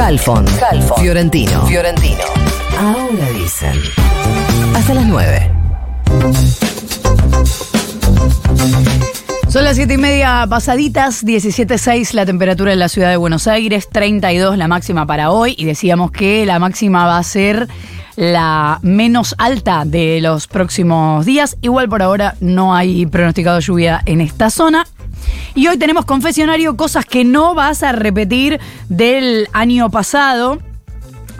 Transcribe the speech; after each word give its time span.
Halfon, 0.00 0.46
Fiorentino, 0.98 1.66
Fiorentino. 1.66 2.22
Ahora 2.78 3.30
dicen. 3.32 3.74
Hasta 4.74 4.94
las 4.94 5.06
9. 5.06 5.50
Son 9.48 9.64
las 9.64 9.76
siete 9.76 9.94
y 9.94 9.98
media 9.98 10.46
pasaditas, 10.48 11.24
17.6 11.24 12.12
la 12.12 12.24
temperatura 12.24 12.72
en 12.72 12.78
la 12.78 12.88
ciudad 12.88 13.10
de 13.10 13.16
Buenos 13.16 13.48
Aires, 13.48 13.88
32 13.90 14.56
la 14.56 14.68
máxima 14.68 15.04
para 15.06 15.30
hoy 15.30 15.54
y 15.58 15.64
decíamos 15.64 16.12
que 16.12 16.46
la 16.46 16.58
máxima 16.58 17.06
va 17.06 17.18
a 17.18 17.22
ser 17.22 17.66
la 18.14 18.78
menos 18.82 19.34
alta 19.38 19.84
de 19.84 20.20
los 20.20 20.46
próximos 20.46 21.26
días. 21.26 21.56
Igual 21.60 21.88
por 21.88 22.02
ahora 22.02 22.36
no 22.40 22.74
hay 22.74 23.06
pronosticado 23.06 23.58
lluvia 23.60 24.00
en 24.06 24.20
esta 24.20 24.50
zona. 24.50 24.86
Y 25.54 25.66
hoy 25.68 25.78
tenemos 25.78 26.04
confesionario, 26.04 26.76
cosas 26.76 27.04
que 27.04 27.24
no 27.24 27.54
vas 27.54 27.82
a 27.82 27.92
repetir 27.92 28.60
del 28.88 29.48
año 29.52 29.90
pasado. 29.90 30.58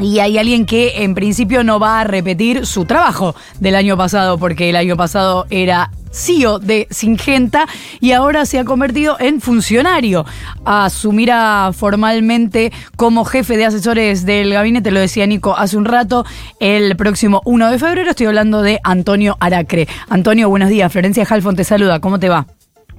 Y 0.00 0.20
hay 0.20 0.38
alguien 0.38 0.64
que 0.64 1.02
en 1.02 1.14
principio 1.14 1.64
no 1.64 1.80
va 1.80 2.00
a 2.00 2.04
repetir 2.04 2.66
su 2.66 2.84
trabajo 2.84 3.34
del 3.58 3.74
año 3.74 3.96
pasado, 3.96 4.38
porque 4.38 4.70
el 4.70 4.76
año 4.76 4.96
pasado 4.96 5.46
era 5.50 5.90
CEO 6.12 6.58
de 6.58 6.86
Singenta 6.90 7.66
y 8.00 8.12
ahora 8.12 8.46
se 8.46 8.58
ha 8.58 8.64
convertido 8.64 9.16
en 9.20 9.40
funcionario. 9.40 10.24
Asumirá 10.64 11.70
formalmente 11.72 12.72
como 12.96 13.24
jefe 13.24 13.56
de 13.56 13.66
asesores 13.66 14.24
del 14.24 14.52
gabinete, 14.52 14.90
lo 14.90 15.00
decía 15.00 15.26
Nico 15.26 15.56
hace 15.56 15.76
un 15.76 15.84
rato, 15.84 16.24
el 16.60 16.96
próximo 16.96 17.42
1 17.44 17.70
de 17.70 17.78
febrero. 17.78 18.10
Estoy 18.10 18.26
hablando 18.26 18.62
de 18.62 18.80
Antonio 18.84 19.36
Aracre. 19.40 19.88
Antonio, 20.08 20.48
buenos 20.48 20.68
días. 20.68 20.92
Florencia 20.92 21.26
Halfon 21.28 21.56
te 21.56 21.64
saluda. 21.64 22.00
¿Cómo 22.00 22.18
te 22.18 22.28
va? 22.28 22.46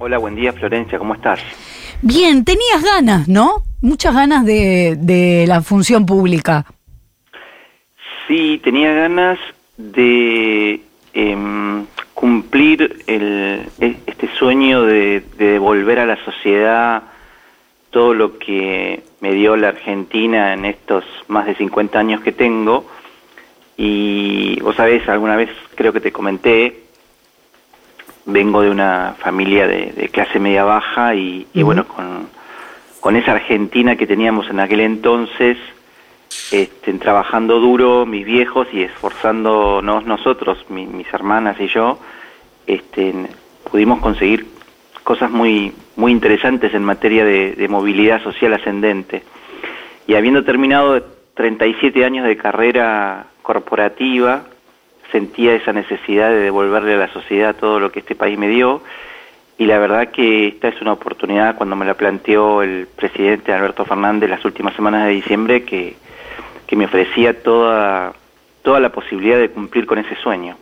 Hola, 0.02 0.16
buen 0.16 0.34
día 0.34 0.54
Florencia, 0.54 0.98
¿cómo 0.98 1.12
estás? 1.12 1.40
Bien, 2.00 2.42
tenías 2.42 2.82
ganas, 2.82 3.28
¿no? 3.28 3.64
Muchas 3.82 4.14
ganas 4.14 4.46
de, 4.46 4.96
de 4.98 5.44
la 5.46 5.60
función 5.60 6.06
pública. 6.06 6.64
Sí, 8.26 8.58
tenía 8.64 8.94
ganas 8.94 9.38
de 9.76 10.80
em, 11.12 11.84
cumplir 12.14 13.04
el, 13.08 13.66
e, 13.78 13.96
este 14.06 14.26
sueño 14.38 14.84
de, 14.84 15.22
de, 15.36 15.52
devolver 15.52 15.98
a 15.98 16.06
la 16.06 16.16
sociedad 16.24 17.02
todo 17.90 18.14
lo 18.14 18.38
que 18.38 19.02
me 19.20 19.34
dio 19.34 19.54
la 19.54 19.68
Argentina 19.68 20.54
en 20.54 20.64
estos 20.64 21.04
más 21.28 21.44
de 21.44 21.56
50 21.56 21.98
años 21.98 22.22
que 22.22 22.32
tengo. 22.32 22.86
Y 23.76 24.58
vos 24.62 24.76
sabés, 24.76 25.06
alguna 25.10 25.36
vez 25.36 25.50
creo 25.74 25.92
que 25.92 26.00
te 26.00 26.10
comenté, 26.10 26.84
vengo 28.32 28.62
de 28.62 28.70
una 28.70 29.14
familia 29.18 29.66
de, 29.66 29.92
de 29.92 30.08
clase 30.08 30.38
media 30.38 30.64
baja 30.64 31.14
y, 31.14 31.46
y 31.52 31.62
bueno, 31.62 31.86
con, 31.86 32.28
con 33.00 33.16
esa 33.16 33.32
Argentina 33.32 33.96
que 33.96 34.06
teníamos 34.06 34.48
en 34.50 34.60
aquel 34.60 34.80
entonces, 34.80 35.56
este, 36.52 36.92
trabajando 36.94 37.58
duro 37.58 38.06
mis 38.06 38.24
viejos 38.24 38.68
y 38.72 38.82
esforzándonos 38.82 40.04
nosotros, 40.04 40.64
mi, 40.68 40.86
mis 40.86 41.12
hermanas 41.12 41.56
y 41.60 41.68
yo, 41.68 41.98
este, 42.66 43.14
pudimos 43.70 44.00
conseguir 44.00 44.46
cosas 45.02 45.30
muy, 45.30 45.72
muy 45.96 46.12
interesantes 46.12 46.74
en 46.74 46.84
materia 46.84 47.24
de, 47.24 47.54
de, 47.54 47.68
movilidad 47.68 48.22
social 48.22 48.52
ascendente. 48.52 49.22
Y 50.06 50.14
habiendo 50.14 50.44
terminado 50.44 51.02
37 51.34 52.04
años 52.04 52.26
de 52.26 52.36
carrera 52.36 53.26
corporativa, 53.42 54.44
sentía 55.10 55.54
esa 55.54 55.72
necesidad 55.72 56.30
de 56.30 56.40
devolverle 56.40 56.94
a 56.94 56.98
la 56.98 57.12
sociedad 57.12 57.56
todo 57.56 57.80
lo 57.80 57.90
que 57.92 58.00
este 58.00 58.14
país 58.14 58.38
me 58.38 58.48
dio. 58.48 58.82
Y 59.58 59.66
la 59.66 59.78
verdad 59.78 60.10
que 60.10 60.48
esta 60.48 60.68
es 60.68 60.80
una 60.80 60.92
oportunidad, 60.92 61.56
cuando 61.56 61.76
me 61.76 61.84
la 61.84 61.94
planteó 61.94 62.62
el 62.62 62.86
presidente 62.86 63.52
Alberto 63.52 63.84
Fernández 63.84 64.30
las 64.30 64.44
últimas 64.44 64.74
semanas 64.74 65.04
de 65.04 65.12
diciembre, 65.12 65.64
que, 65.64 65.96
que 66.66 66.76
me 66.76 66.86
ofrecía 66.86 67.42
toda, 67.42 68.14
toda 68.62 68.80
la 68.80 68.90
posibilidad 68.90 69.38
de 69.38 69.50
cumplir 69.50 69.86
con 69.86 69.98
ese 69.98 70.16
sueño. 70.16 70.56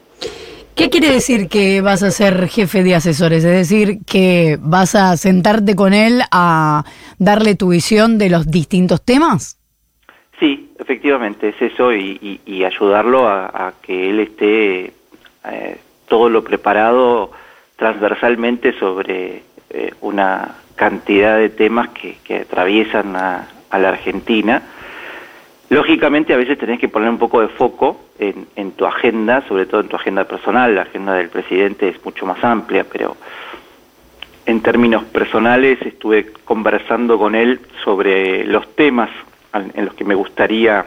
¿Qué 0.74 0.90
quiere 0.90 1.10
decir 1.10 1.48
que 1.48 1.80
vas 1.80 2.04
a 2.04 2.12
ser 2.12 2.48
jefe 2.48 2.84
de 2.84 2.94
asesores? 2.94 3.42
Es 3.42 3.68
decir, 3.68 3.98
que 4.06 4.58
vas 4.60 4.94
a 4.94 5.16
sentarte 5.16 5.74
con 5.74 5.92
él 5.92 6.22
a 6.30 6.84
darle 7.18 7.56
tu 7.56 7.70
visión 7.70 8.16
de 8.16 8.30
los 8.30 8.46
distintos 8.46 9.04
temas. 9.04 9.58
Sí, 10.38 10.70
efectivamente, 10.78 11.48
es 11.48 11.60
eso 11.60 11.92
y, 11.92 12.40
y, 12.46 12.64
ayudarlo 12.64 13.26
a, 13.26 13.46
a, 13.46 13.72
que 13.82 14.10
él 14.10 14.20
esté 14.20 14.92
eh, 15.44 15.78
todo 16.06 16.28
lo 16.28 16.44
preparado 16.44 17.32
transversalmente 17.76 18.72
sobre 18.78 19.42
eh, 19.70 19.94
una 20.00 20.56
cantidad 20.76 21.38
de 21.38 21.48
temas 21.48 21.88
que, 21.88 22.18
que 22.22 22.36
atraviesan 22.36 23.16
a, 23.16 23.48
a 23.68 23.78
la 23.80 23.88
Argentina. 23.88 24.62
Lógicamente 25.70 26.32
a 26.32 26.36
veces 26.36 26.56
tenés 26.56 26.78
que 26.78 26.88
poner 26.88 27.10
un 27.10 27.18
poco 27.18 27.40
de 27.40 27.48
foco 27.48 28.00
en, 28.20 28.46
en, 28.54 28.72
tu 28.72 28.86
agenda, 28.86 29.46
sobre 29.48 29.66
todo 29.66 29.80
en 29.80 29.88
tu 29.88 29.96
agenda 29.96 30.24
personal, 30.24 30.74
la 30.74 30.82
agenda 30.82 31.14
del 31.14 31.30
presidente 31.30 31.88
es 31.88 32.04
mucho 32.04 32.26
más 32.26 32.42
amplia, 32.44 32.86
pero 32.90 33.16
en 34.46 34.62
términos 34.62 35.04
personales 35.04 35.78
estuve 35.82 36.32
conversando 36.44 37.18
con 37.18 37.34
él 37.34 37.60
sobre 37.84 38.44
los 38.44 38.74
temas 38.76 39.10
en 39.52 39.84
los 39.84 39.94
que 39.94 40.04
me 40.04 40.14
gustaría 40.14 40.84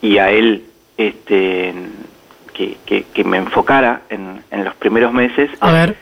y 0.00 0.18
a 0.18 0.30
él 0.30 0.64
este, 0.96 1.74
que, 2.52 2.76
que, 2.84 3.04
que 3.04 3.24
me 3.24 3.38
enfocara 3.38 4.02
en, 4.08 4.42
en 4.50 4.64
los 4.64 4.74
primeros 4.74 5.12
meses. 5.12 5.50
A 5.60 5.72
ver. 5.72 5.96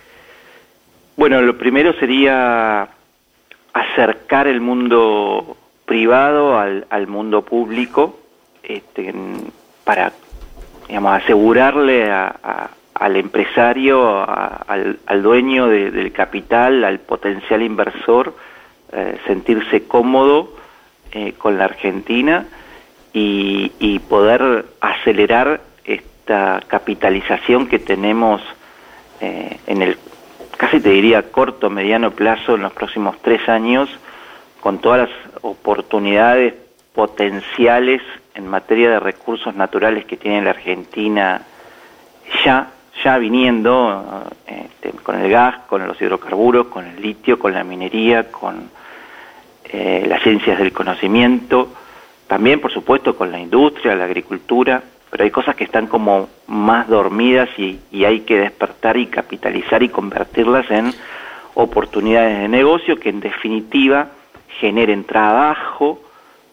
Bueno, 1.16 1.40
lo 1.42 1.56
primero 1.56 1.92
sería 1.94 2.88
acercar 3.72 4.46
el 4.46 4.60
mundo 4.60 5.56
privado 5.84 6.58
al, 6.58 6.86
al 6.90 7.06
mundo 7.06 7.42
público 7.42 8.18
este, 8.62 9.14
para 9.84 10.12
digamos, 10.88 11.22
asegurarle 11.22 12.10
a, 12.10 12.34
a, 12.42 12.70
al 12.94 13.16
empresario, 13.16 14.20
a, 14.20 14.64
al, 14.66 14.98
al, 15.06 15.22
dueño 15.22 15.68
de, 15.68 15.90
del 15.90 16.12
capital, 16.12 16.84
al 16.84 17.00
potencial 17.00 17.62
inversor, 17.62 18.34
eh, 18.92 19.18
sentirse 19.26 19.86
cómodo 19.86 20.55
eh, 21.18 21.32
con 21.38 21.56
la 21.56 21.64
Argentina 21.64 22.46
y, 23.14 23.72
y, 23.78 24.00
poder 24.00 24.66
acelerar 24.82 25.62
esta 25.86 26.62
capitalización 26.66 27.68
que 27.68 27.78
tenemos 27.78 28.42
eh, 29.22 29.56
en 29.66 29.80
el, 29.80 29.96
casi 30.58 30.78
te 30.78 30.90
diría, 30.90 31.30
corto, 31.32 31.70
mediano 31.70 32.10
plazo, 32.10 32.56
en 32.56 32.60
los 32.64 32.74
próximos 32.74 33.16
tres 33.22 33.48
años, 33.48 33.88
con 34.60 34.78
todas 34.78 35.08
las 35.08 35.42
oportunidades 35.42 36.52
potenciales 36.94 38.02
en 38.34 38.46
materia 38.46 38.90
de 38.90 39.00
recursos 39.00 39.56
naturales 39.56 40.04
que 40.04 40.18
tiene 40.18 40.42
la 40.42 40.50
Argentina 40.50 41.40
ya 42.44 42.72
ya 43.02 43.16
viniendo 43.16 44.24
este, 44.46 44.90
con 44.90 45.18
el 45.18 45.30
gas, 45.30 45.60
con 45.66 45.86
los 45.86 45.98
hidrocarburos, 45.98 46.66
con 46.66 46.84
el 46.84 47.00
litio, 47.00 47.38
con 47.38 47.54
la 47.54 47.64
minería, 47.64 48.30
con 48.30 48.68
eh, 49.72 50.04
las 50.08 50.22
ciencias 50.22 50.58
del 50.58 50.72
conocimiento, 50.72 51.68
también 52.26 52.60
por 52.60 52.72
supuesto 52.72 53.16
con 53.16 53.30
la 53.30 53.38
industria, 53.38 53.94
la 53.94 54.04
agricultura, 54.04 54.82
pero 55.10 55.24
hay 55.24 55.30
cosas 55.30 55.56
que 55.56 55.64
están 55.64 55.86
como 55.86 56.28
más 56.46 56.88
dormidas 56.88 57.48
y, 57.56 57.78
y 57.90 58.04
hay 58.04 58.20
que 58.20 58.38
despertar 58.38 58.96
y 58.96 59.06
capitalizar 59.06 59.82
y 59.82 59.88
convertirlas 59.88 60.70
en 60.70 60.92
oportunidades 61.54 62.38
de 62.40 62.48
negocio 62.48 62.98
que 62.98 63.08
en 63.08 63.20
definitiva 63.20 64.10
generen 64.60 65.04
trabajo, 65.04 66.00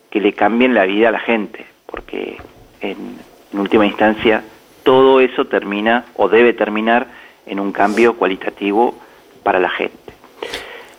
que 0.10 0.22
le 0.22 0.34
cambien 0.34 0.74
la 0.74 0.86
vida 0.86 1.10
a 1.10 1.12
la 1.12 1.20
gente, 1.20 1.66
porque 1.86 2.38
en, 2.82 3.18
en 3.52 3.60
última 3.60 3.86
instancia 3.86 4.44
todo 4.84 5.20
eso 5.20 5.46
termina 5.46 6.06
o 6.16 6.30
debe 6.30 6.54
terminar 6.54 7.08
en 7.46 7.60
un 7.60 7.72
cambio 7.72 8.16
cualitativo 8.16 8.96
para 9.44 9.60
la 9.60 9.70
gente. 9.70 9.98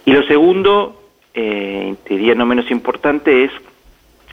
Y 0.04 0.12
lo 0.12 0.22
segundo, 0.24 1.03
eh, 1.34 1.94
diría 2.08 2.34
no 2.34 2.46
menos 2.46 2.70
importante, 2.70 3.44
es, 3.44 3.50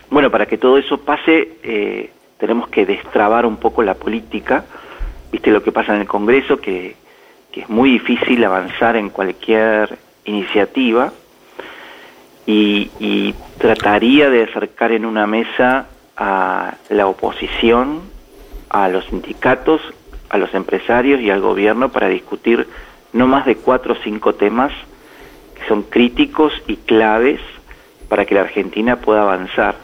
bueno, 0.10 0.30
para 0.30 0.46
que 0.46 0.58
todo 0.58 0.78
eso 0.78 1.00
pase, 1.00 1.58
eh, 1.64 2.12
tenemos 2.38 2.70
que 2.70 2.86
destrabar 2.86 3.46
un 3.46 3.58
poco 3.58 3.84
la 3.84 3.96
política, 3.96 4.66
viste 5.32 5.52
lo 5.52 5.64
que 5.64 5.72
pasa 5.72 5.96
en 5.96 6.02
el 6.02 6.08
Congreso, 6.08 6.58
que, 6.58 6.96
que 7.52 7.62
es 7.62 7.70
muy 7.70 7.92
difícil 7.92 8.44
avanzar 8.44 8.96
en 8.96 9.10
cualquier 9.10 9.98
iniciativa, 10.26 11.12
y, 12.46 12.90
y 13.00 13.36
trataría 13.58 14.30
de 14.30 14.44
acercar 14.44 14.92
en 14.92 15.06
una 15.06 15.28
mesa 15.28 15.88
a 16.18 16.76
la 16.90 17.08
oposición, 17.08 18.02
a 18.70 18.90
los 18.90 19.06
sindicatos, 19.06 19.82
a 20.30 20.38
los 20.38 20.54
empresarios 20.54 21.20
y 21.22 21.30
al 21.30 21.42
gobierno 21.42 21.90
para 21.90 22.08
discutir 22.08 22.68
no 23.14 23.28
más 23.28 23.46
de 23.46 23.58
cuatro 23.58 23.94
o 23.94 23.98
cinco 24.04 24.34
temas 24.34 24.72
son 25.72 25.84
críticos 25.84 26.52
y 26.68 26.76
claves 26.76 27.40
para 28.10 28.26
que 28.26 28.36
la 28.36 28.42
Argentina 28.42 28.98
pueda 28.98 29.22
avanzar, 29.22 29.78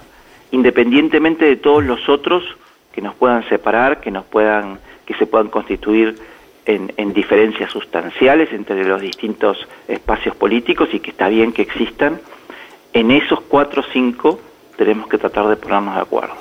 independientemente 0.52 1.46
de 1.46 1.56
todos 1.56 1.82
los 1.82 2.10
otros 2.10 2.44
que 2.92 3.02
nos 3.02 3.16
puedan 3.16 3.48
separar, 3.48 4.02
que 4.02 4.12
nos 4.12 4.26
puedan, 4.26 4.80
que 5.06 5.14
se 5.14 5.26
puedan 5.26 5.48
constituir 5.48 6.20
en, 6.66 6.92
en 6.98 7.14
diferencias 7.14 7.72
sustanciales 7.72 8.52
entre 8.52 8.84
los 8.84 9.00
distintos 9.00 9.66
espacios 9.88 10.36
políticos 10.36 10.90
y 10.92 11.00
que 11.00 11.12
está 11.12 11.30
bien 11.30 11.54
que 11.54 11.62
existan, 11.62 12.20
en 12.92 13.10
esos 13.12 13.40
cuatro 13.48 13.82
o 13.82 13.86
cinco 13.94 14.42
tenemos 14.78 15.08
que 15.08 15.18
tratar 15.18 15.48
de 15.48 15.56
ponernos 15.56 15.96
de 15.96 16.02
acuerdo. 16.02 16.34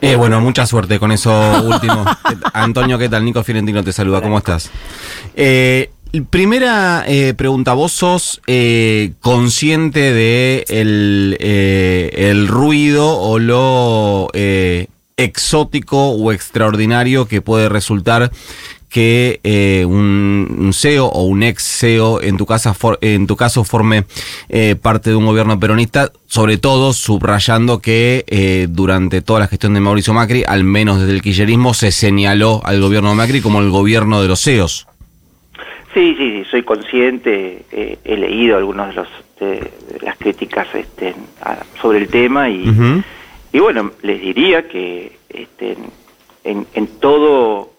Eh, 0.00 0.14
bueno, 0.14 0.40
mucha 0.40 0.66
suerte 0.66 1.00
con 1.00 1.10
eso 1.10 1.32
último. 1.64 2.04
Antonio, 2.52 2.96
¿qué 2.96 3.08
tal? 3.08 3.24
Nico 3.24 3.42
Fiorentino 3.42 3.82
te 3.82 3.92
saluda, 3.92 4.22
¿cómo 4.22 4.38
estás? 4.38 4.70
Eh, 5.34 5.90
primera 6.22 7.04
eh, 7.08 7.34
pregunta, 7.34 7.74
¿vos 7.74 7.90
sos 7.90 8.40
eh, 8.46 9.14
consciente 9.20 10.12
de 10.12 10.64
el, 10.68 11.36
eh, 11.40 12.44
ruido 12.46 13.18
o 13.18 13.40
lo 13.40 14.28
eh, 14.32 14.86
exótico 15.16 16.10
o 16.10 16.30
extraordinario 16.30 17.26
que 17.26 17.40
puede 17.40 17.68
resultar 17.68 18.30
que 18.88 19.40
eh, 19.42 19.84
un, 19.88 20.70
CEO 20.72 21.06
o 21.06 21.24
un 21.24 21.42
ex 21.42 21.64
CEO 21.64 22.22
en 22.22 22.36
tu, 22.36 22.46
casa 22.46 22.76
en 23.00 23.26
tu 23.26 23.34
caso 23.34 23.64
forme 23.64 24.04
parte 24.82 25.10
de 25.10 25.16
un 25.16 25.26
gobierno 25.26 25.58
peronista, 25.58 26.12
sobre 26.28 26.58
todo 26.58 26.92
subrayando 26.92 27.80
que 27.80 28.68
durante 28.70 29.20
toda 29.20 29.40
la 29.40 29.48
gestión 29.48 29.74
de 29.74 29.80
Mauricio 29.80 30.14
Macri, 30.14 30.44
al 30.46 30.62
menos 30.62 31.00
desde 31.00 31.12
el 31.12 31.22
kirchnerismo, 31.22 31.74
se 31.74 31.90
señaló 31.90 32.60
al 32.64 32.80
gobierno 32.80 33.08
de 33.08 33.16
Macri 33.16 33.40
como 33.40 33.58
el 33.58 33.70
gobierno 33.70 34.22
de 34.22 34.28
los 34.28 34.40
CEOs. 34.40 34.86
Sí, 35.94 36.14
sí, 36.18 36.42
sí, 36.42 36.44
soy 36.50 36.62
consciente, 36.64 37.64
eh, 37.70 37.98
he 38.04 38.16
leído 38.16 38.56
algunas 38.56 38.88
de, 38.88 38.94
los, 38.94 39.08
de, 39.38 39.46
de 39.92 40.00
las 40.02 40.16
críticas 40.18 40.66
este, 40.74 41.14
a- 41.40 41.62
sobre 41.80 41.98
el 41.98 42.08
tema 42.08 42.48
y, 42.50 42.64
y 43.52 43.58
bueno, 43.60 43.92
les 44.02 44.20
diría 44.20 44.66
que 44.68 45.12
este, 45.28 45.76
en, 46.42 46.66
en 46.74 46.86
todo 46.98 47.70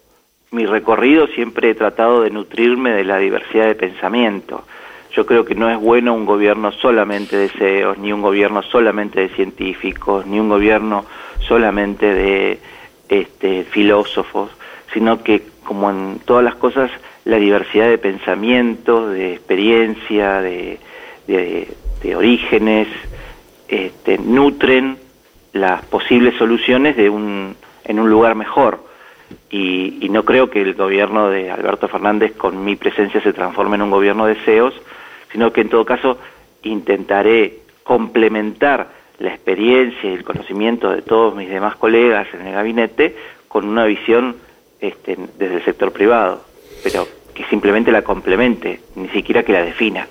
mi 0.52 0.64
recorrido 0.64 1.26
siempre 1.26 1.70
he 1.70 1.74
tratado 1.74 2.22
de 2.22 2.30
nutrirme 2.30 2.90
de 2.92 3.04
la 3.04 3.18
diversidad 3.18 3.66
de 3.66 3.74
pensamiento. 3.74 4.64
Yo 5.12 5.26
creo 5.26 5.44
que 5.44 5.54
no 5.54 5.68
es 5.70 5.78
bueno 5.78 6.14
un 6.14 6.24
gobierno 6.24 6.72
solamente 6.72 7.36
de 7.36 7.48
CEOs, 7.50 7.98
ni 7.98 8.12
un 8.12 8.22
gobierno 8.22 8.62
solamente 8.62 9.20
de 9.20 9.28
científicos, 9.30 10.26
ni 10.26 10.40
un 10.40 10.48
gobierno 10.48 11.04
solamente 11.40 12.06
de 12.14 12.58
este, 13.10 13.64
filósofos, 13.64 14.50
sino 14.94 15.22
que, 15.22 15.42
como 15.64 15.90
en 15.90 16.20
todas 16.24 16.42
las 16.44 16.54
cosas, 16.54 16.90
la 17.26 17.36
diversidad 17.36 17.88
de 17.88 17.98
pensamientos, 17.98 19.12
de 19.12 19.34
experiencia, 19.34 20.40
de, 20.40 20.78
de- 21.26 21.68
orígenes, 22.16 22.86
este, 23.68 24.16
nutren 24.18 24.96
las 25.52 25.84
posibles 25.86 26.36
soluciones 26.38 26.96
de 26.96 27.10
un, 27.10 27.56
en 27.84 27.98
un 27.98 28.08
lugar 28.08 28.36
mejor. 28.36 28.78
Y, 29.50 29.98
y 30.00 30.08
no 30.08 30.24
creo 30.24 30.48
que 30.50 30.62
el 30.62 30.74
gobierno 30.74 31.28
de 31.30 31.50
Alberto 31.50 31.88
Fernández 31.88 32.32
con 32.36 32.64
mi 32.64 32.76
presencia 32.76 33.20
se 33.20 33.32
transforme 33.32 33.74
en 33.74 33.82
un 33.82 33.90
gobierno 33.90 34.24
de 34.26 34.36
CEOs, 34.36 34.74
sino 35.32 35.52
que 35.52 35.62
en 35.62 35.68
todo 35.68 35.84
caso 35.84 36.16
intentaré 36.62 37.58
complementar 37.82 38.88
la 39.18 39.30
experiencia 39.30 40.08
y 40.10 40.14
el 40.14 40.22
conocimiento 40.22 40.90
de 40.90 41.02
todos 41.02 41.34
mis 41.34 41.48
demás 41.48 41.74
colegas 41.74 42.28
en 42.34 42.46
el 42.46 42.52
gabinete 42.54 43.16
con 43.48 43.66
una 43.66 43.84
visión 43.84 44.36
este, 44.80 45.16
desde 45.38 45.56
el 45.56 45.64
sector 45.64 45.90
privado, 45.90 46.44
pero 46.84 47.08
que 47.36 47.44
simplemente 47.50 47.92
la 47.92 48.02
complemente, 48.02 48.80
ni 48.96 49.08
siquiera 49.08 49.42
que 49.42 49.52
la 49.52 49.62
defina. 49.62 50.08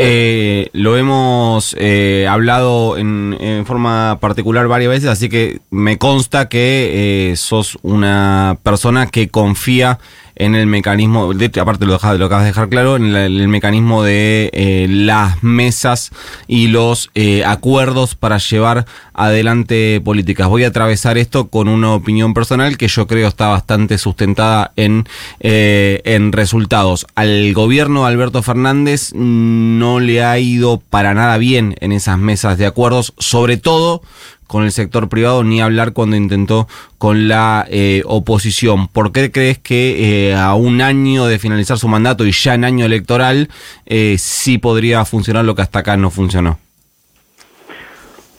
Eh, 0.00 0.68
lo 0.74 0.96
hemos 0.96 1.74
eh, 1.76 2.26
hablado 2.28 2.98
en, 2.98 3.36
en 3.40 3.66
forma 3.66 4.18
particular 4.20 4.68
varias 4.68 4.90
veces, 4.90 5.08
así 5.08 5.28
que 5.28 5.58
me 5.70 5.98
consta 5.98 6.48
que 6.48 7.30
eh, 7.30 7.36
sos 7.36 7.78
una 7.82 8.58
persona 8.62 9.06
que 9.08 9.28
confía 9.28 9.98
en 10.38 10.54
el 10.54 10.66
mecanismo, 10.66 11.34
de 11.34 11.50
aparte 11.60 11.84
lo, 11.86 11.94
deja- 11.94 12.14
lo 12.14 12.26
acabas 12.26 12.44
de 12.44 12.50
dejar 12.50 12.68
claro, 12.68 12.96
en 12.96 13.14
el, 13.14 13.48
mecanismo 13.48 14.02
de 14.02 14.50
eh, 14.52 14.86
las 14.88 15.42
mesas 15.42 16.10
y 16.46 16.68
los 16.68 17.10
eh, 17.14 17.44
acuerdos 17.44 18.14
para 18.14 18.38
llevar 18.38 18.86
adelante 19.14 20.00
políticas. 20.04 20.48
Voy 20.48 20.64
a 20.64 20.68
atravesar 20.68 21.18
esto 21.18 21.48
con 21.48 21.68
una 21.68 21.92
opinión 21.92 22.34
personal 22.34 22.78
que 22.78 22.88
yo 22.88 23.06
creo 23.06 23.28
está 23.28 23.48
bastante 23.48 23.98
sustentada 23.98 24.72
en, 24.76 25.06
eh, 25.40 26.00
en 26.04 26.32
resultados. 26.32 27.06
Al 27.14 27.52
gobierno 27.52 28.02
de 28.02 28.08
Alberto 28.08 28.42
Fernández 28.42 29.12
no 29.14 30.00
le 30.00 30.22
ha 30.22 30.38
ido 30.38 30.80
para 30.88 31.14
nada 31.14 31.36
bien 31.38 31.74
en 31.80 31.92
esas 31.92 32.18
mesas 32.18 32.58
de 32.58 32.66
acuerdos, 32.66 33.12
sobre 33.18 33.56
todo 33.56 34.02
con 34.48 34.64
el 34.64 34.72
sector 34.72 35.08
privado, 35.08 35.44
ni 35.44 35.60
hablar 35.60 35.92
cuando 35.92 36.16
intentó 36.16 36.66
con 36.98 37.28
la 37.28 37.64
eh, 37.70 38.02
oposición. 38.06 38.88
¿Por 38.88 39.12
qué 39.12 39.30
crees 39.30 39.58
que 39.58 40.30
eh, 40.30 40.34
a 40.34 40.54
un 40.54 40.80
año 40.80 41.26
de 41.26 41.38
finalizar 41.38 41.78
su 41.78 41.86
mandato 41.86 42.26
y 42.26 42.32
ya 42.32 42.54
en 42.54 42.64
año 42.64 42.84
electoral 42.84 43.48
eh, 43.86 44.16
sí 44.18 44.58
podría 44.58 45.04
funcionar 45.04 45.44
lo 45.44 45.54
que 45.54 45.62
hasta 45.62 45.78
acá 45.78 45.96
no 45.96 46.10
funcionó? 46.10 46.58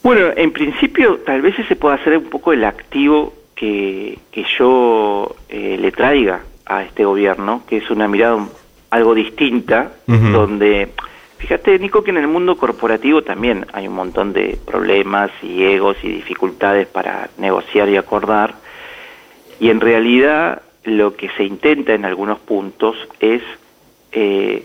Bueno, 0.04 0.28
en 0.36 0.52
principio 0.52 1.20
tal 1.26 1.42
vez 1.42 1.58
ese 1.60 1.76
pueda 1.76 2.04
ser 2.04 2.18
un 2.18 2.26
poco 2.26 2.52
el 2.52 2.64
activo 2.64 3.34
que, 3.56 4.18
que 4.32 4.46
yo 4.58 5.36
eh, 5.50 5.78
le 5.80 5.92
traiga 5.92 6.42
a 6.66 6.84
este 6.84 7.06
gobierno, 7.06 7.64
que 7.68 7.78
es 7.78 7.90
una 7.90 8.08
mirada 8.08 8.48
algo 8.90 9.14
distinta, 9.14 9.92
donde, 10.08 10.90
fíjate 11.39 11.80
Nico, 11.80 12.03
que 12.03 12.12
en 12.12 12.18
el 12.18 12.27
mundo 12.27 12.56
corporativo 12.57 13.24
también 13.24 13.65
hay 13.74 13.88
un 13.88 13.95
montón 13.95 14.33
de 14.33 14.57
problemas 14.65 15.31
y 15.41 15.63
egos 15.63 15.97
y 16.03 16.09
dificultades 16.09 16.86
para 16.88 17.30
negociar 17.38 17.89
y 17.89 17.97
acordar, 17.97 18.53
y 19.59 19.69
en 19.69 19.80
realidad 19.81 20.62
lo 20.83 21.15
que 21.15 21.30
se 21.38 21.44
intenta 21.44 21.94
en 21.94 22.06
algunos 22.06 22.39
puntos 22.39 22.95
es, 23.19 23.41
eh, 24.12 24.63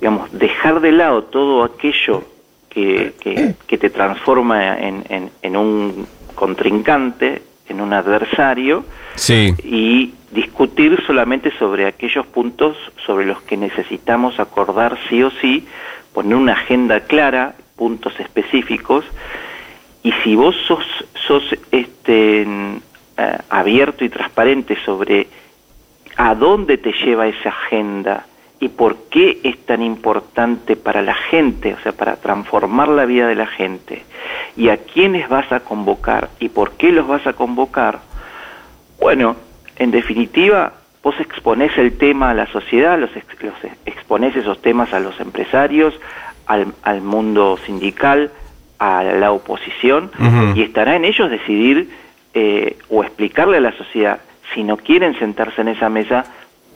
digamos, 0.00 0.30
dejar 0.32 0.80
de 0.80 0.92
lado 0.92 1.24
todo 1.24 1.62
aquello 1.62 2.24
que, 2.68 3.12
que- 3.20 3.54
que 3.66 3.78
te 3.78 3.90
transforma 3.90 4.78
en, 4.78 5.04
en- 5.08 5.30
en 5.42 5.56
un 5.56 6.06
contrincante, 6.34 7.42
en 7.68 7.80
un 7.80 7.92
adversario, 7.92 8.84
Sí. 9.14 9.54
y 9.62 10.14
discutir 10.32 11.02
solamente 11.06 11.52
sobre 11.58 11.86
aquellos 11.86 12.26
puntos 12.26 12.76
sobre 13.06 13.26
los 13.26 13.42
que 13.42 13.56
necesitamos 13.56 14.40
acordar 14.40 14.98
sí 15.08 15.22
o 15.22 15.30
sí, 15.30 15.66
poner 16.12 16.36
una 16.36 16.52
agenda 16.52 17.00
clara, 17.00 17.54
puntos 17.76 18.18
específicos, 18.18 19.04
y 20.02 20.12
si 20.24 20.34
vos 20.34 20.56
sos, 20.66 20.84
sos 21.26 21.44
este, 21.70 22.42
en, 22.42 22.82
eh, 23.16 23.38
abierto 23.50 24.04
y 24.04 24.08
transparente 24.08 24.76
sobre 24.84 25.28
a 26.16 26.34
dónde 26.34 26.78
te 26.78 26.92
lleva 26.92 27.26
esa 27.26 27.50
agenda 27.50 28.26
y 28.58 28.68
por 28.68 28.96
qué 29.10 29.40
es 29.42 29.58
tan 29.66 29.82
importante 29.82 30.76
para 30.76 31.02
la 31.02 31.14
gente, 31.14 31.74
o 31.74 31.80
sea, 31.80 31.92
para 31.92 32.16
transformar 32.16 32.88
la 32.88 33.04
vida 33.04 33.26
de 33.26 33.34
la 33.34 33.46
gente, 33.46 34.04
y 34.56 34.68
a 34.68 34.78
quiénes 34.78 35.28
vas 35.28 35.50
a 35.52 35.60
convocar 35.60 36.30
y 36.38 36.48
por 36.48 36.72
qué 36.72 36.92
los 36.92 37.06
vas 37.06 37.26
a 37.26 37.32
convocar, 37.32 38.00
bueno, 39.00 39.36
en 39.78 39.90
definitiva, 39.90 40.72
vos 41.02 41.18
exponés 41.20 41.76
el 41.78 41.96
tema 41.98 42.30
a 42.30 42.34
la 42.34 42.46
sociedad, 42.46 42.98
los, 42.98 43.14
ex- 43.16 43.42
los 43.42 43.54
ex- 43.64 43.76
exponés 43.86 44.36
esos 44.36 44.60
temas 44.62 44.92
a 44.92 45.00
los 45.00 45.18
empresarios, 45.20 45.94
al, 46.46 46.72
al 46.82 47.00
mundo 47.02 47.58
sindical, 47.64 48.30
a 48.78 49.02
la 49.02 49.30
oposición, 49.32 50.10
y 50.56 50.62
estará 50.62 50.96
en 50.96 51.04
ellos 51.04 51.30
decidir 51.30 51.90
eh, 52.34 52.76
o 52.88 53.02
explicarle 53.04 53.58
a 53.58 53.60
la 53.60 53.72
sociedad, 53.76 54.20
si 54.54 54.62
no 54.64 54.76
quieren 54.76 55.18
sentarse 55.18 55.60
en 55.60 55.68
esa 55.68 55.88
mesa, 55.88 56.24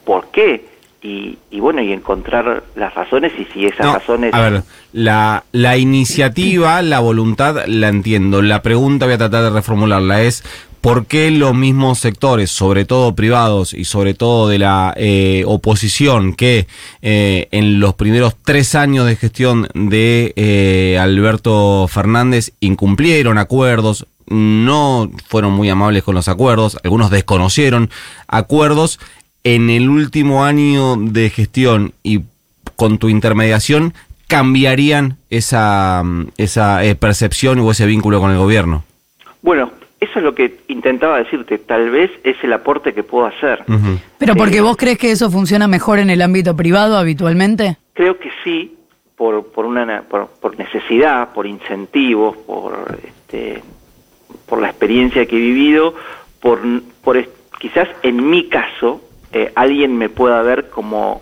por 0.05 0.31
qué. 0.31 0.76
Y, 1.03 1.39
y 1.51 1.61
bueno, 1.61 1.83
y 1.83 1.93
encontrar 1.93 2.65
las 2.75 2.95
razones 2.95 3.33
y 3.39 3.45
si 3.53 3.67
esas 3.67 3.87
No, 3.87 3.95
razones... 3.95 4.35
A 4.35 4.41
ver, 4.41 4.63
la, 4.93 5.45
la 5.53 5.77
iniciativa, 5.77 6.83
la 6.83 7.01
voluntad, 7.01 7.65
la 7.67 7.89
entiendo. 7.89 8.43
La 8.43 8.63
pregunta 8.63 9.07
voy 9.07 9.15
a 9.15 9.19
tratar 9.19 9.45
de 9.45 9.51
reformularla 9.51 10.23
es, 10.23 10.43
¿por 10.81 11.07
qué 11.07 11.31
los 11.31 11.55
mismos 11.55 11.99
sectores, 11.99 12.51
sobre 12.51 12.85
todo 12.85 13.15
privados 13.15 13.75
y 13.75 13.85
sobre 13.85 14.15
todo 14.15 14.49
de 14.49 14.59
la 14.59 14.95
eh, 14.97 15.45
oposición, 15.47 16.35
que 16.35 16.67
eh, 17.03 17.49
en 17.51 17.79
los 17.79 17.95
primeros 17.95 18.35
tres 18.43 18.75
años 18.75 19.07
de 19.07 19.17
gestión 19.17 19.69
de 19.75 20.33
eh, 20.37 20.99
Alberto 20.99 21.87
Fernández 21.89 22.53
incumplieron 22.61 23.37
acuerdos, 23.39 24.07
no 24.29 25.11
fueron 25.29 25.53
muy 25.53 25.69
amables 25.69 26.03
con 26.03 26.15
los 26.17 26.27
acuerdos, 26.29 26.79
algunos 26.83 27.11
desconocieron 27.11 27.91
acuerdos, 28.27 28.99
en 29.47 29.71
el 29.71 29.89
último 29.89 30.45
año 30.45 30.97
de 30.97 31.31
gestión 31.31 31.93
y 32.03 32.23
con 32.75 32.99
tu 32.99 33.09
intermediación 33.09 33.95
cambiarían 34.27 35.19
esa, 35.31 36.03
mm, 36.05 36.31
esa 36.37 36.85
eh, 36.85 36.97
percepción 36.97 37.61
o 37.61 37.71
ese 37.71 37.87
vínculo 37.87 38.21
con 38.21 38.33
el 38.33 38.39
gobierno. 38.39 38.83
Bueno, 39.43 39.71
eso 40.01 40.19
es 40.19 40.25
lo 40.25 40.35
que 40.35 40.59
intentaba 40.67 41.19
decirte, 41.19 41.59
tal 41.59 41.91
vez 41.91 42.11
es 42.25 42.37
el 42.43 42.53
aporte 42.55 42.93
que 42.93 43.05
puedo 43.05 43.27
hacer. 43.27 43.65
Pero 44.19 44.35
porque 44.35 44.57
Eh, 44.57 44.63
vos 44.63 44.77
crees 44.77 44.99
que 44.99 45.13
eso 45.13 45.31
funciona 45.31 45.69
mejor 45.69 46.01
en 46.01 46.11
el 46.11 46.23
ámbito 46.23 46.57
privado 46.57 46.99
habitualmente. 46.99 47.77
Creo 47.93 48.19
que 48.19 48.33
sí, 48.43 48.77
por, 49.15 49.53
por, 49.53 49.65
una, 49.65 50.03
por, 50.03 50.27
por 50.27 50.59
necesidad, 50.59 51.33
por 51.33 51.47
incentivos, 51.47 52.37
por, 52.39 52.99
este, 53.07 53.63
por 54.47 54.61
la 54.61 54.71
experiencia 54.71 55.25
que 55.25 55.37
he 55.37 55.41
vivido, 55.41 55.95
por, 56.41 56.59
por 57.05 57.25
quizás 57.61 57.89
en 58.03 58.29
mi 58.29 58.49
caso, 58.49 59.06
eh, 59.37 59.53
alguien 59.55 59.99
me 59.99 60.09
pueda 60.09 60.41
ver 60.41 60.71
como 60.71 61.21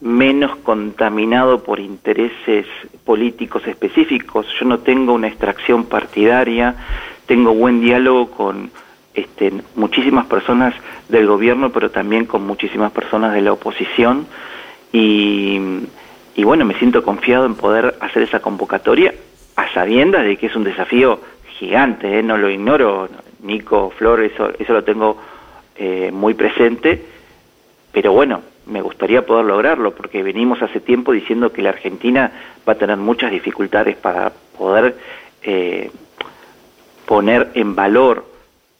menos 0.00 0.56
contaminado 0.56 1.62
por 1.62 1.78
intereses 1.78 2.66
políticos 3.04 3.62
específicos. 3.68 4.46
Yo 4.58 4.66
no 4.66 4.80
tengo 4.80 5.12
una 5.12 5.28
extracción 5.28 5.84
partidaria, 5.84 6.74
tengo 7.26 7.54
buen 7.54 7.80
diálogo 7.80 8.32
con 8.32 8.72
este, 9.14 9.52
muchísimas 9.76 10.26
personas 10.26 10.74
del 11.08 11.28
gobierno, 11.28 11.70
pero 11.70 11.92
también 11.92 12.24
con 12.24 12.44
muchísimas 12.44 12.90
personas 12.90 13.32
de 13.32 13.42
la 13.42 13.52
oposición. 13.52 14.26
Y, 14.92 15.60
y 16.34 16.42
bueno, 16.42 16.64
me 16.64 16.74
siento 16.74 17.04
confiado 17.04 17.46
en 17.46 17.54
poder 17.54 17.94
hacer 18.00 18.24
esa 18.24 18.40
convocatoria 18.40 19.14
a 19.54 19.72
sabiendas 19.72 20.24
de 20.24 20.36
que 20.36 20.46
es 20.46 20.56
un 20.56 20.64
desafío 20.64 21.20
gigante, 21.60 22.18
¿eh? 22.18 22.22
no 22.24 22.36
lo 22.36 22.50
ignoro, 22.50 23.08
Nico, 23.40 23.92
Flor, 23.96 24.24
eso, 24.24 24.50
eso 24.58 24.72
lo 24.72 24.82
tengo 24.82 25.16
eh, 25.76 26.10
muy 26.12 26.34
presente, 26.34 27.11
pero 27.92 28.12
bueno, 28.12 28.42
me 28.66 28.80
gustaría 28.80 29.26
poder 29.26 29.44
lograrlo, 29.44 29.94
porque 29.94 30.22
venimos 30.22 30.62
hace 30.62 30.80
tiempo 30.80 31.12
diciendo 31.12 31.52
que 31.52 31.62
la 31.62 31.70
Argentina 31.70 32.32
va 32.66 32.72
a 32.72 32.78
tener 32.78 32.96
muchas 32.96 33.30
dificultades 33.30 33.96
para 33.96 34.32
poder 34.56 34.96
eh, 35.42 35.90
poner 37.06 37.50
en 37.54 37.74
valor 37.74 38.24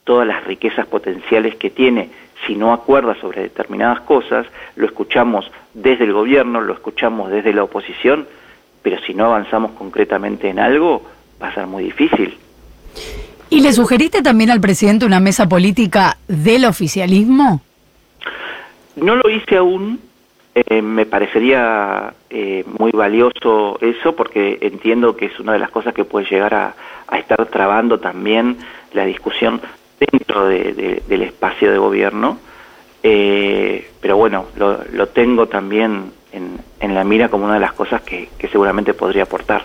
todas 0.04 0.26
las 0.26 0.44
riquezas 0.44 0.86
potenciales 0.86 1.56
que 1.56 1.70
tiene 1.70 2.10
si 2.46 2.54
no 2.54 2.72
acuerda 2.72 3.14
sobre 3.20 3.42
determinadas 3.42 4.00
cosas, 4.00 4.46
lo 4.76 4.86
escuchamos 4.86 5.50
desde 5.74 6.04
el 6.04 6.12
gobierno, 6.12 6.60
lo 6.60 6.74
escuchamos 6.74 7.30
desde 7.30 7.52
la 7.52 7.64
oposición, 7.64 8.26
pero 8.82 9.00
si 9.06 9.14
no 9.14 9.26
avanzamos 9.26 9.72
concretamente 9.72 10.48
en 10.48 10.58
algo, 10.58 11.02
va 11.40 11.48
a 11.48 11.54
ser 11.54 11.66
muy 11.66 11.84
difícil. 11.84 12.36
¿Y 13.48 13.60
le 13.60 13.72
sugeriste 13.72 14.22
también 14.22 14.50
al 14.50 14.60
presidente 14.60 15.06
una 15.06 15.20
mesa 15.20 15.48
política 15.48 16.16
del 16.26 16.64
oficialismo? 16.64 17.60
No 18.96 19.16
lo 19.16 19.30
hice 19.30 19.56
aún, 19.56 20.00
eh, 20.54 20.82
me 20.82 21.06
parecería 21.06 22.12
eh, 22.28 22.64
muy 22.78 22.92
valioso 22.92 23.78
eso 23.80 24.14
porque 24.14 24.58
entiendo 24.60 25.16
que 25.16 25.26
es 25.26 25.40
una 25.40 25.54
de 25.54 25.58
las 25.58 25.70
cosas 25.70 25.94
que 25.94 26.04
puede 26.04 26.26
llegar 26.26 26.54
a, 26.54 26.74
estar 27.16 27.44
trabando 27.46 28.00
también 28.00 28.56
la 28.94 29.04
discusión 29.04 29.60
dentro 30.00 30.46
del 30.46 31.22
espacio 31.22 31.70
de 31.70 31.76
gobierno. 31.76 32.38
Eh, 33.02 33.90
pero 34.00 34.16
bueno, 34.16 34.46
lo, 34.56 34.80
lo 34.92 35.08
tengo 35.08 35.46
también 35.46 36.10
en, 36.32 36.58
en, 36.80 36.94
la 36.94 37.04
mira 37.04 37.28
como 37.28 37.44
una 37.44 37.54
de 37.54 37.60
las 37.60 37.72
cosas 37.72 38.02
que, 38.02 38.28
que 38.38 38.48
seguramente 38.48 38.94
podría 38.94 39.24
aportar. 39.24 39.64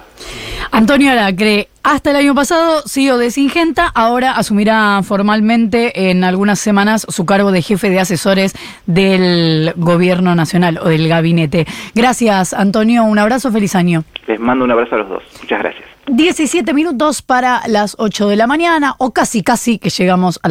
Antonio 0.72 1.12
Aracre, 1.12 1.70
hasta 1.84 2.10
el 2.12 2.18
año 2.18 2.36
pasado 2.36 2.82
CEO 2.86 3.18
de 3.18 3.32
Singenta, 3.32 3.88
ahora 3.88 4.34
asumirá 4.34 5.02
formalmente 5.04 6.10
en 6.10 6.24
algunas 6.24 6.60
semanas 6.60 7.06
su 7.10 7.26
cargo 7.26 7.52
de 7.52 7.62
jefe 7.62 7.90
de 7.90 8.00
asesores 8.00 8.54
del 8.86 9.74
gobierno 9.78 10.36
nacional 10.36 10.80
o 10.82 10.90
del 10.90 11.08
gabinete. 11.08 11.66
Gracias, 11.96 12.54
Antonio. 12.54 13.04
Un 13.06 13.20
abrazo, 13.20 13.52
feliz 13.52 13.76
año. 13.76 14.04
Les 14.28 14.40
mando 14.40 14.66
un 14.66 14.72
abrazo 14.72 14.96
a 14.96 14.98
los 15.00 15.10
dos. 15.10 15.24
Muchas 15.42 15.60
gracias. 15.60 15.86
17 16.10 16.74
minutos 16.74 17.22
para 17.22 17.62
las 17.68 17.96
8 18.00 18.30
de 18.30 18.38
la 18.38 18.48
mañana, 18.48 18.96
o 18.98 19.12
casi, 19.12 19.44
casi 19.44 19.78
que 19.78 19.90
llegamos 19.90 20.40
a 20.42 20.42
las 20.42 20.46